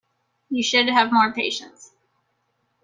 You 0.49 0.63
should 0.63 0.89
have 0.89 1.11
more 1.13 1.31
patience. 1.31 1.91